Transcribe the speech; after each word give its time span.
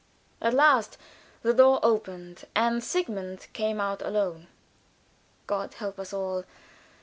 At 0.41 0.55
last 0.55 0.97
the 1.43 1.53
door 1.53 1.79
opened, 1.83 2.45
and 2.55 2.83
Sigmund 2.83 3.45
came 3.53 3.79
out 3.79 4.01
alone. 4.01 4.47
God 5.45 5.75
help 5.75 5.99
us 5.99 6.11
all! 6.11 6.43